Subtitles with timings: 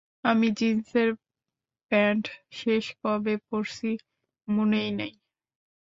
[0.23, 1.09] আমি জিন্সের
[1.91, 2.23] প্যান্ট
[2.53, 3.91] শেষ কবে পরছি,
[4.47, 5.11] মনেই নাই।